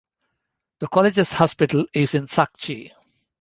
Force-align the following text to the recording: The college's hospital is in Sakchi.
The 0.79 0.87
college's 0.87 1.31
hospital 1.31 1.85
is 1.93 2.15
in 2.15 2.25
Sakchi. 2.25 2.89